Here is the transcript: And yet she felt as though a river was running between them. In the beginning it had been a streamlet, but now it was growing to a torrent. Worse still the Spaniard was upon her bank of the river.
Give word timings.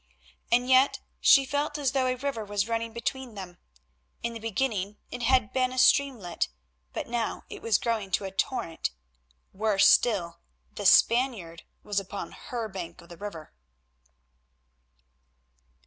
And 0.51 0.67
yet 0.67 0.99
she 1.19 1.45
felt 1.45 1.77
as 1.77 1.91
though 1.91 2.07
a 2.07 2.15
river 2.15 2.43
was 2.43 2.67
running 2.67 2.91
between 2.91 3.35
them. 3.35 3.59
In 4.23 4.33
the 4.33 4.39
beginning 4.39 4.97
it 5.11 5.21
had 5.21 5.53
been 5.53 5.71
a 5.71 5.77
streamlet, 5.77 6.49
but 6.91 7.05
now 7.05 7.43
it 7.51 7.61
was 7.61 7.77
growing 7.77 8.09
to 8.13 8.25
a 8.25 8.31
torrent. 8.31 8.89
Worse 9.53 9.87
still 9.87 10.39
the 10.73 10.87
Spaniard 10.87 11.61
was 11.83 11.99
upon 11.99 12.31
her 12.31 12.67
bank 12.67 12.99
of 12.99 13.09
the 13.09 13.15
river. 13.17 13.53